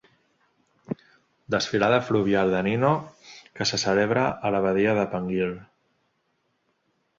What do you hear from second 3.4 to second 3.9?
que se